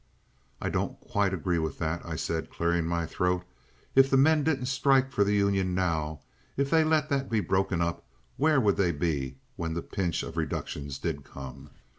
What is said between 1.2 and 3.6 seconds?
agree with that," I said, clearing my throat.